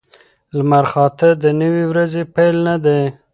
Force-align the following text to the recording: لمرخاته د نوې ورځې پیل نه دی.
لمرخاته 0.57 1.29
د 1.43 1.45
نوې 1.61 1.83
ورځې 1.91 2.23
پیل 2.35 2.55
نه 2.67 2.75
دی. 2.85 3.01